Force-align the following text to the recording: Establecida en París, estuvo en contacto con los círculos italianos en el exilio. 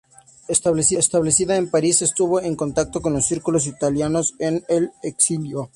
Establecida 0.47 1.57
en 1.57 1.69
París, 1.69 2.01
estuvo 2.01 2.41
en 2.41 2.55
contacto 2.55 3.03
con 3.03 3.13
los 3.13 3.27
círculos 3.27 3.67
italianos 3.67 4.33
en 4.39 4.63
el 4.67 4.89
exilio. 5.03 5.69